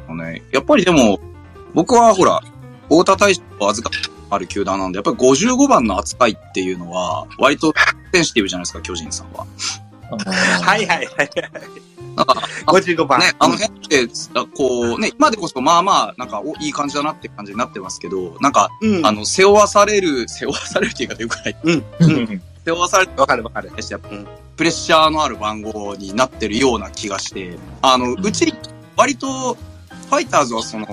[0.09, 0.43] うんね。
[0.53, 1.19] やっぱりでも、
[1.73, 2.43] 僕はほら、
[2.91, 7.73] 大田大使を預かってある球団なんで、やっぱり55番の扱いっていうのは、割と
[8.13, 9.47] センシティブじゃないですか、巨人さんは。
[10.63, 11.31] はいはいはい。
[12.15, 12.35] なんか、
[12.67, 13.21] あ55番。
[13.21, 19.07] ね、あの辺って、あこうね、今でこそまあまあ、なんか、お、いい感じだなって感じになってますけど、なんか、うん。
[19.07, 21.57] あの、背負わされる、背負わされるっていうか、よくない。
[21.65, 21.85] うん。
[22.01, 23.71] うん背負わされるわかるわかる。
[23.91, 28.55] やっぱうんプレッシャーのある番号になってるような気がして、あの、うち、
[28.97, 30.87] 割と、ファイターズはその、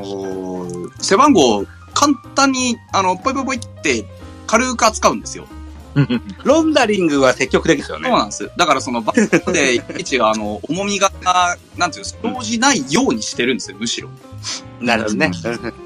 [1.00, 4.06] 背番号、簡単に、あの、ポイポイポイって、
[4.48, 5.46] 軽く扱うんですよ。
[6.44, 8.10] ロンダリングは積極的ですよね。
[8.10, 8.52] そうなんです。
[8.58, 11.12] だからその、バットで、いちいち、あの、重みが、
[11.78, 14.10] なんていうんですか、生じないようにしてるんですよ、むしろ。
[14.80, 15.32] なるほどね。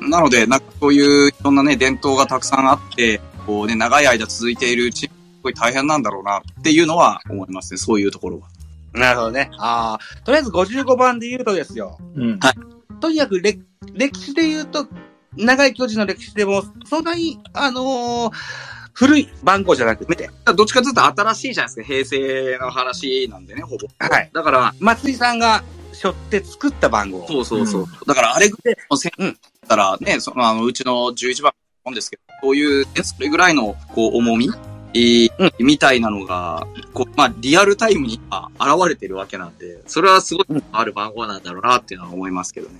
[0.01, 5.11] なので、なんかそういういろんなね、伝統がたくさんあって、こうね、長い間続いているうち、す
[5.45, 8.47] ごい大変なんだろうなっていうのは思いますね、そういうところは。
[8.93, 9.49] なるほどね。
[9.57, 11.97] ああ、とりあえず55番で言うとですよ。
[12.15, 12.39] うん。
[12.99, 13.61] とにかく歴
[13.93, 14.87] 歴史で言うと、
[15.35, 18.31] 長い巨人の歴史でも、そんなに、あのー
[18.97, 23.87] 古い番号じゃなくて、どっちかというと新しいじゃないですか、平成の話なんでね、ほぼ。
[23.99, 24.31] はい。
[24.33, 27.27] だから、松井さんが背負って作った番号。
[27.27, 27.81] そうそうそう。
[27.81, 31.53] うんだから、あれぐらいの選手うんだったらね、その、あの、うちの11番
[31.83, 34.74] なんですけど、そういう、ねそれぐらいの、こう、重みえー
[35.37, 42.75] うんみたいなのが、こう、まあ、リアルタイムにあ現れてるわけなんで、それはすごいある番号なんだろうなっていうのは思いますけどね。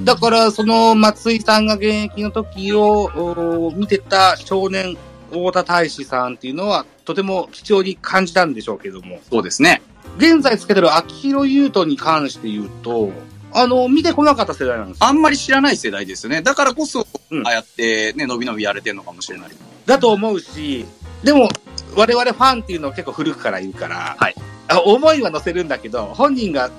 [0.00, 4.96] だから、その松井さんが現役の時をお見てた少年、
[5.30, 9.82] 大田大志さんっていうのは、とても貴重に感じたんでしょうけども、そうですね。
[10.16, 13.12] 現在つけてる秋広優斗に関して言うと、
[13.52, 15.06] あの、見てこなかった世代なんですよ。
[15.06, 16.42] あんまり知らない世代ですよね。
[16.42, 19.50] だからこそ、うんああやってね、伸び伸びやれてるのかもしれない。
[19.86, 20.86] だと思うし、
[21.24, 21.48] でも、
[21.96, 24.34] 我々ファンっていうのは結構古くからいるから、はい
[24.66, 26.70] あ思いは乗せるんだけど、本人が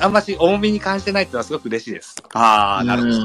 [0.00, 2.16] あんまし重みに感じてないっていうのはすごく嬉しいです。
[2.32, 3.16] ああ、なるほど。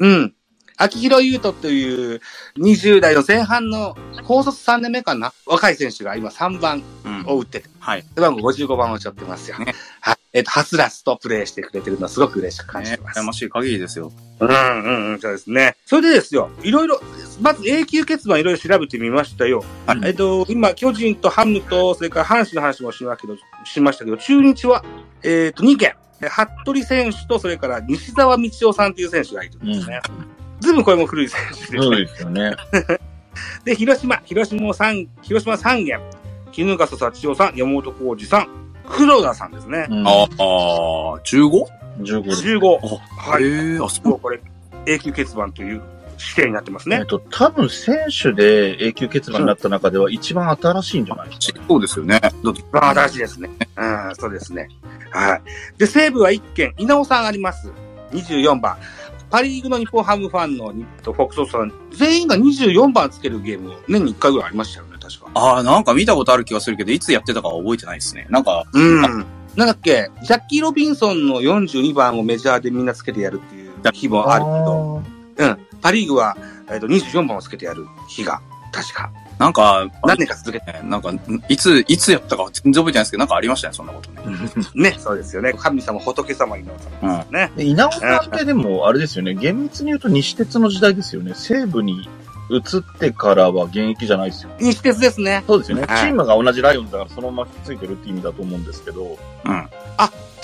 [0.00, 0.34] うん。
[0.78, 0.84] うん。
[0.84, 2.20] 秋広優斗という
[2.58, 5.32] 20代の前半の高卒3年目かな？
[5.46, 7.24] 若い選手が今3番うん。
[7.26, 8.04] を打ってて、はい。
[8.14, 9.58] 背番号55番を背負ってますよ。
[9.58, 10.16] ねはい。
[10.34, 13.20] えっ、と、はつらつとプレーしてくれてるのはすごく嬉しく感じねてます。
[13.20, 14.12] 羨ましい限りですよ。
[14.40, 15.76] うんうんうん、そうですね。
[15.86, 17.00] それでですよ、いろいろ、
[17.40, 19.64] まず永久欠番いろいろ調べてみましたよ。
[19.86, 24.84] はいえっと、今、巨人とハムと、それから阪神の話もしましたけど、しましたけど、中日は、
[25.22, 25.94] えっ、と、2件。
[26.20, 30.00] え服部選手と、それから西澤道夫さんという選手がいるんですね。
[30.64, 31.78] ずいぶんこれも古い選手ですね。
[31.82, 32.52] そうですよね。
[33.64, 36.00] で、広島、広島も三広島3件。
[36.52, 38.48] 絹笠幸男さん、山本浩二さん、
[38.88, 39.86] 黒田さんですね。
[39.90, 40.24] うんああ、
[41.24, 41.50] 15?
[42.00, 42.42] 15です。
[42.46, 42.78] 15。
[43.16, 43.42] はい。
[43.44, 44.08] へえ、あ、そう。
[44.08, 44.40] もうこれ、
[44.86, 45.82] 永久欠番という
[46.16, 47.06] 試験になってますねえっ。
[47.06, 51.58] と、多分選手で永久欠番になった中では一番新しいんじゃないですか？
[51.58, 51.64] ね。
[51.68, 52.20] そうですよね。
[52.72, 53.50] 新しいですね。
[53.76, 54.68] うん、そうですね。
[55.10, 55.42] はい。
[55.78, 57.72] で、西武は1件、稲尾さんあります。
[58.12, 58.76] 24番。
[59.34, 65.28] パリーグの日本ハムファンのフォックソさん、全員が24番つけるゲームを年に1回ぐらいありましたよね、確か。
[65.34, 68.28] ああ、なんか見たことある気がするけど、いつやってたかは覚えてないですね。
[68.30, 69.00] なんか、うん。
[69.00, 75.02] なんだっけ、ジャッキー・ロビンソンの42番をメジャーでみんなつけてやるっていう日もあるけど、
[75.38, 75.58] うん。
[75.82, 76.36] パリーグは、
[76.70, 81.12] えっと、24番をつけてやる日が、確か、なんか、何年か続けて、ねなんか、
[81.48, 84.38] いつ、いつやったかは全然覚えてないですけど、なんかありましたね、そんなことね。
[84.74, 85.52] ね、そうですよね。
[85.54, 87.52] 神様、仏様、稲尾様ですね。
[87.56, 91.32] で稲尾さんってでも、あれですよね、厳密に言うと西鉄の時代ですよね。
[91.34, 92.08] 西武に
[92.50, 94.50] 移ってからは現役じゃないですよ。
[94.60, 95.42] 西鉄ですね。
[95.46, 95.84] そうですよね。
[95.86, 99.18] はいチームが同じライオンズだからそのままくっついてるって意味だと思うんですけど。
[99.44, 99.68] うん。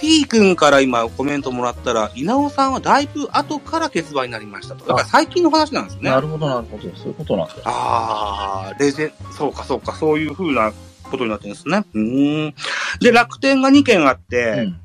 [0.01, 4.87] T 君から今コメントもらったら、稲尾さんはだいぶ後から欠番になりましたと。
[4.87, 6.11] だから最近の話なんですね。
[6.11, 6.83] なるほど、なるほど。
[6.97, 7.55] そういうことなんだ。
[7.67, 10.73] あー、レジェン、そうかそうか、そういう風な
[11.11, 11.85] ことになってるんですね。
[11.93, 12.55] うーん。
[13.01, 14.81] で、楽天が2件あって、うん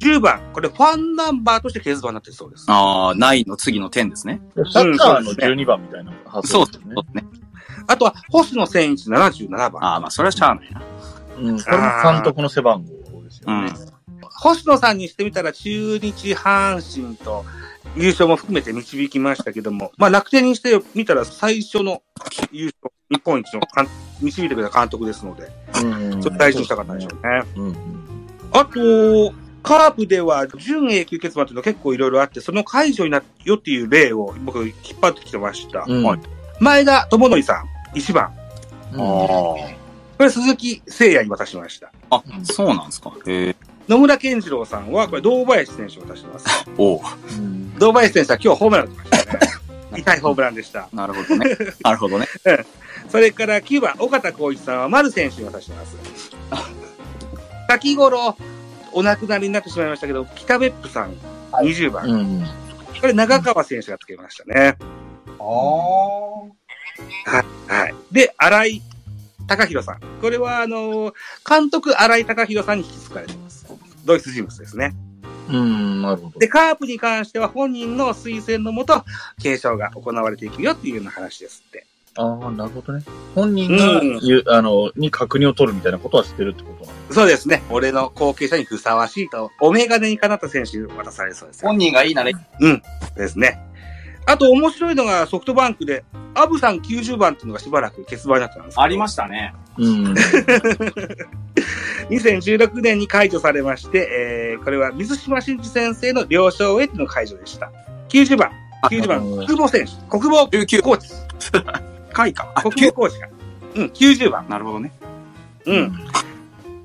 [0.00, 2.66] 10番、これファンナンバーとして欠番になってるそうです。
[2.68, 4.42] ああ、9の次の10ですね。
[4.70, 7.22] サッカーのそうですね12番みたいな発そうで想ですすね。
[7.22, 7.28] ね。
[7.86, 9.82] あとは、星野千一77番。
[9.82, 10.82] ああ、まあ、それはしゃあないな。
[11.38, 11.58] うん。
[11.58, 13.70] これも監督の背番号ですよね。
[14.38, 17.44] 星野さんにしてみたら中日、阪神と
[17.96, 22.02] 優勝も含めて導きましたけども、まあ楽天にしてみたら最初の
[22.52, 23.88] 優勝、日本一の監
[24.20, 25.50] 導いてくれた監督ですので、
[25.82, 26.22] うん。
[26.22, 27.42] それ大事にしたかったんでしょうね。
[27.56, 27.76] うんうん。
[28.52, 35.84] あと、カープでは準永久欠番というのが結構いろいろあって、その解除になったよっていう例を僕引っ張ってきてました。
[35.86, 36.20] うんはい
[36.58, 38.32] 前田智則さん、1番。
[38.92, 41.92] うんこれ鈴木誠也に渡しました。
[42.10, 43.12] あ、そうなんですか。
[43.26, 43.56] へえ。
[43.88, 46.46] 野村健次郎さんは、これ堂林選手を渡してます。
[46.78, 47.00] お
[47.78, 49.38] 堂林選手は今日ホームラン打ましたね。
[49.96, 50.88] 痛いホームランでした。
[50.92, 51.56] なるほどね。
[51.82, 52.26] なるほどね。
[53.08, 55.96] それから9番、岡田光一さんは丸選手に渡してます。
[57.68, 58.36] 先頃、
[58.92, 61.14] お亡くなりになってしまいましたけど、北別府さん、
[61.52, 62.06] 20番。
[62.08, 62.44] うん。
[63.00, 64.76] これ長川選手がつけましたね。
[65.38, 66.48] あは
[67.88, 67.94] い。
[68.10, 68.82] で、荒井
[69.46, 70.00] 隆弘さん。
[70.20, 71.14] これは、あのー
[71.48, 73.36] 監督荒井隆弘さんに引き継がれてい
[74.06, 74.94] ドイツ人物ですね。
[75.48, 76.38] うん、なるほど。
[76.38, 79.04] で、カープに関しては本人の推薦のもと、
[79.40, 81.86] 継承が行われていくよっていうような話ですって。
[82.18, 83.04] ああ、なるほどね。
[83.34, 87.14] 本人がうんあの、に確認を取るみたいなことは知ってるってことなんだ。
[87.14, 87.62] そうですね。
[87.70, 91.68] 俺の後継者にふさわしいと、お眼鏡にかなった選手に渡されそうですよ。
[91.68, 92.30] 本人がいいなら、
[93.16, 93.60] ですね。
[94.28, 99.54] あと面白いのがソフトバンクで、アブさん90番っていうのがしばらく欠番になってたんですありましたね。
[99.78, 100.14] うん。
[102.10, 104.08] 2016年に解除されまして、
[104.54, 107.70] えー、これは水島真司先生の了承を得ての解除でした。
[108.08, 108.50] 90番、
[108.84, 111.10] 90番、うん国母選手、国母19コーチ、
[112.12, 112.52] 回か。
[112.54, 113.28] あ、国母コーチが。
[113.74, 114.48] うん、90番。
[114.48, 114.92] なるほどね。
[115.66, 115.92] うん。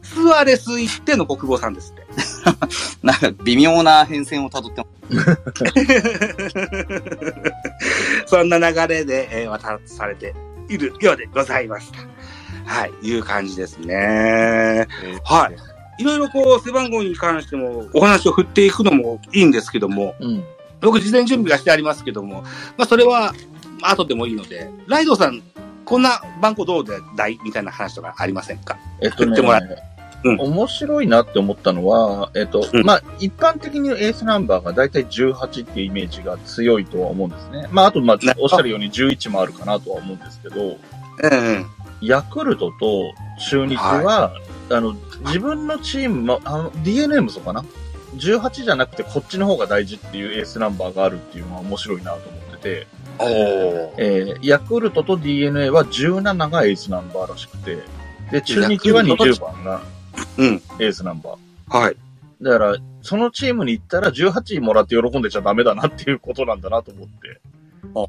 [0.01, 2.01] スアレス行っての国母さんですって。
[3.01, 4.91] なんか微妙な変遷をたどってます。
[8.27, 10.33] そんな流れで、えー渡されて
[10.67, 11.99] いるようでございました。
[12.65, 14.87] はい、いう感じですね。
[15.23, 16.01] はい。
[16.01, 20.43] いろいろこう、背番号に関してもお話を振っていくのもいいんですけども、うん。
[20.79, 22.41] 僕事前準備がしてありますけども、
[22.77, 23.33] まあそれは
[23.83, 25.41] 後でもいいので、ライドさん、
[25.85, 26.83] こんな番号どう
[27.15, 27.37] だい？
[27.43, 28.79] みたいな話とかありませんか？
[29.01, 29.63] えっとね振ってもらう
[30.33, 37.67] ん面白いなって思ったのは、えっと、うんまあ、一般的にエースナンバーがだいたい18っていうイメージが強いとは思うんですね。
[37.71, 41.65] まあ、あと、まあな、おっしゃるように11もあるかなとは思うんですけど、うんうん。
[42.01, 43.13] ヤクルトと
[43.49, 44.33] 中日は、
[44.69, 47.63] あの、自分のチームも、あの、DNA もそうかな
[48.15, 52.87] ?18 じゃなくてこっちの方が大事っていうエースナンバーがあるっていうのは面白いなと思ってて。
[53.97, 57.77] えー、ヤクルトと DNA は17がエースナンバーらしくて、
[58.31, 59.81] で、中日は20番が
[60.37, 60.61] うん。
[60.79, 61.77] エースナンバー。
[61.77, 61.97] はい。
[62.41, 67.39] だから、そのチームに行ったら18位もらって喜んでちゃダメだなっていうことなんだなと思って。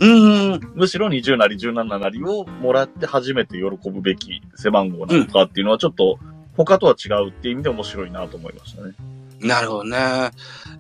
[0.01, 0.61] うん。
[0.75, 6.19] むしろ20なり17なりをもらって初めて喜ぶべき背番号なのかっていうのはちょっと
[6.57, 8.93] 他とは違うっていう意味で面白いなと思いましたね。
[9.41, 10.31] なるほどね。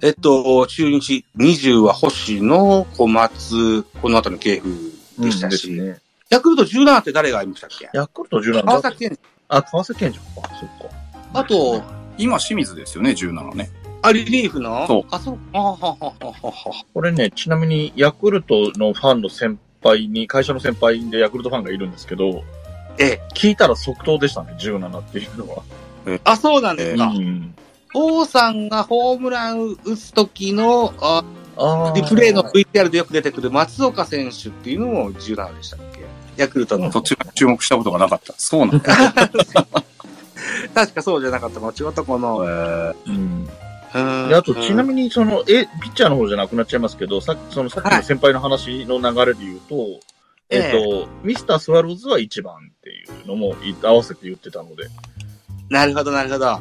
[0.02, 5.98] えっと、中日20は星野、小松、この後の系譜でしたし、ね。
[6.31, 7.90] ヤクルト17って誰がいましたっけ？
[7.92, 10.24] ヤクルト17川崎健あ、川崎健二か。
[10.35, 10.96] そっか。
[11.35, 11.83] あと、
[12.18, 13.70] 今清水ですよね、17ね。
[14.02, 14.86] あ、リリーフの？
[14.86, 15.38] そうあ、そう。
[15.52, 16.84] あははははは。
[16.92, 22.42] これね、ちなみにヤクルトのファンの先輩に、会社の先輩でヤクルトファンがいるんですけど、
[22.98, 23.20] ええ。
[23.34, 25.62] 聞いたら即答でしたね、17っていうのは。
[26.24, 27.06] あ、そうなんですか。
[27.06, 27.54] うん。
[27.94, 31.24] 王さんがホームラン打つ時の、あ
[31.56, 36.00] あリプレイの VTR でよく出てくる松岡選手っていうのも17でしたっけ？
[36.36, 36.90] ヤクルトの。
[36.90, 38.32] そっち注目したことがなかった。
[38.38, 38.80] そうなんだ。
[40.74, 41.60] 確かそうじゃなかった。
[41.60, 42.38] 間違ったこの。
[42.38, 43.48] うん。
[43.94, 44.28] うん。
[44.28, 50.00] で、あと、ちなみに、その、え、ピッチャーの方じゃなくなっちゃいますけど、さっき、その、さっきの先輩の話の流れで言うと、
[50.50, 54.88] えっ、と、ミスタースワローズは1番っていうのもい合わせて言ってたので。
[55.70, 56.61] なるほど、なるほど。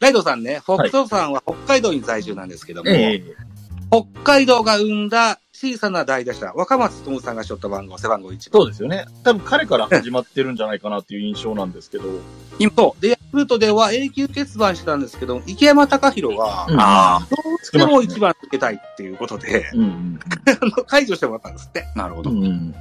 [0.00, 3.53] ライドさんね、フォックトさんは北海道に在住なんですけども、ええ
[3.90, 8.62] 北海道が生んだ小さな大打者、若松智さんがしょった番号、背番号1番。
[8.62, 9.06] そうですよね。
[9.22, 12.04] 多分彼から始まってるんじゃないかなっていう印象なんですけど。
[12.76, 13.02] そう。
[13.02, 20.18] で、ヤクルトでは永久欠番してたんですけど、池山隆弘が、うんあどうしても1番つけたいっていうことで、うん
[20.86, 21.86] 解除してもらったんですって。
[21.94, 22.30] あ、なるほど。
[22.30, 22.44] うん。
[22.44, 22.74] うん。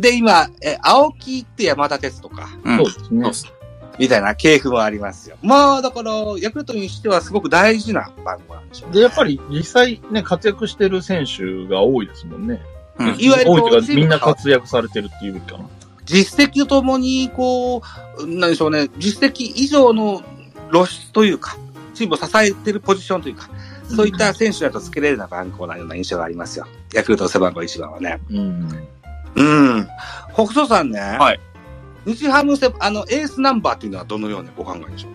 [0.00, 3.50] で、今、え、青木って山田哲とか、うんそうですね
[3.98, 5.36] みたいな系譜もありますよ。
[5.42, 8.96] まあ、だから、ヤクルトにしてはすごく大事な番号なんでしょうね。
[8.96, 12.60] で、やっぱり実際ね、活躍してる選手が多いですもんね。
[12.98, 15.64] うんいわゆる多いというか、みんな活躍されてるっていうかな。
[16.04, 17.82] 実績とともに、こ
[18.18, 20.22] う、なんでしょうね、実績以上の
[20.70, 21.56] 露出というか、
[21.94, 23.50] チームを支えてるポジションというか、
[23.94, 26.66] そういった選手だとつけれるような番号なような印象がありますよ。
[26.92, 28.20] ヤクルトの背番号1番はね。
[28.30, 28.88] うん。
[29.34, 29.42] う
[29.80, 29.88] ん。
[30.32, 31.00] 北斗さんね。
[31.00, 31.40] はい。
[32.06, 35.08] 日ハムセ、あの、エースナンバーっていうのはどのようにご考えでしょ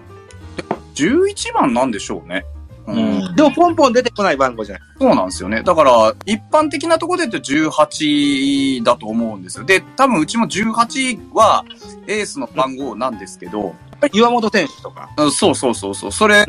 [0.96, 2.46] 11番なんでしょうね。
[2.88, 4.84] ううんうでも、ポンポン出てこない番号じゃない。
[5.00, 5.64] そうなんですよね。
[5.64, 9.66] だから、一般的なところで言うと18だと思うんですよ。
[9.66, 11.64] で、多分うちも18は
[12.08, 13.76] エースの番号なんですけど、
[14.14, 15.10] 岩本選手とか。
[15.18, 16.12] うんそうそうそうそう。
[16.12, 16.46] それ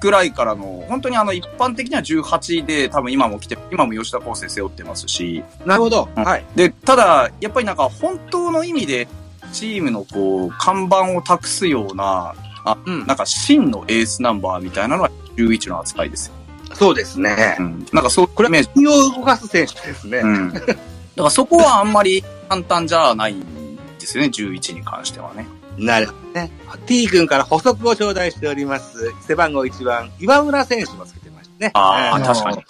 [0.00, 6.08] ぐらいからの、本当にあの一般的には18で多分今も来て、今も吉田康生背負ってますし、なるほど。
[6.16, 6.44] うんはい。
[6.54, 9.08] で、ただ、やっぱりなんか本当の意味で
[9.54, 16.34] チームのこう、看板を託すような、あ、うんなんか真のエースナンバーみたいなのは11の扱いですよ。
[16.74, 17.62] そうですねう。
[17.62, 17.86] ん。
[17.92, 18.68] なんかそう、これイメージ。
[18.70, 20.18] 国を動かす選手ですね。
[20.18, 20.52] うん。
[20.52, 20.74] だか
[21.16, 25.46] らそこはあんまり簡単じゃないんですよね、11に関してはね。
[25.78, 26.50] なるほどね。
[26.86, 29.12] T 君から補足を頂戴しております。
[29.26, 31.70] 背番号1番、岩村選手もつけてましたね。
[31.74, 32.64] ああ、えー確かに。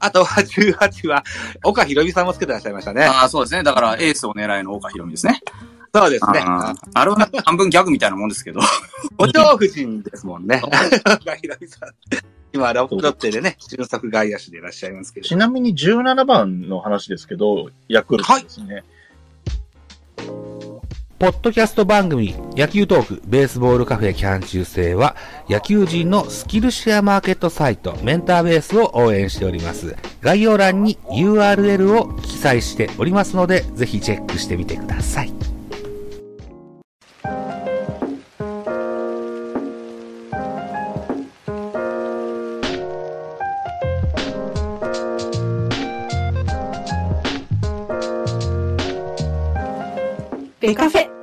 [0.00, 1.24] あとは18は、
[1.64, 3.04] 岡博美さんもつけてらっしゃいましたね。
[3.04, 3.62] ああ、そうですね。
[3.62, 5.40] だからエースを狙いの岡弘美ですね。
[5.98, 6.40] そうですね。
[6.94, 8.60] あれは半分ギャグみたいなもんですけど。
[9.18, 10.60] お蝶夫人ですもんね。
[10.64, 11.88] 岡博美さん。
[12.52, 15.28] 今、ロッテでね、俊足外野手でいらっしゃいますけど。
[15.28, 18.84] ちなみに17番の話ですけど、ヤクルトですね。
[21.18, 25.16] ポッドキャスト番組、野球トーク、ベースボールカフェキャン中制は、
[25.48, 29.96] 野球人のスキルシェアマーケットサイト、メンターベースを応援しております。
[30.20, 35.47] 概要欄に URL を記載しておりますので、ぜひチェックしてみてください。
[50.68, 51.17] ベカフェ